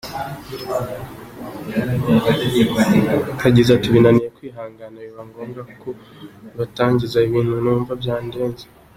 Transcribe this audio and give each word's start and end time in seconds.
Yagize 3.43 3.69
ati 3.73 3.87
“Binaniye 3.93 4.29
kwihangana 4.37 4.97
biba 5.05 5.21
ngombwa 5.29 5.61
ku 5.81 5.87
mbatangariza 6.53 7.17
ibintu 7.27 7.53
numva 7.63 7.93
byandenze. 8.01 8.63